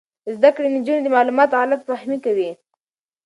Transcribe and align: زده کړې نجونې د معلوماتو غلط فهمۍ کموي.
زده 0.35 0.49
کړې 0.55 0.67
نجونې 0.75 1.01
د 1.03 1.07
معلوماتو 1.15 1.59
غلط 1.61 1.81
فهمۍ 1.87 2.17
کموي. 2.25 2.51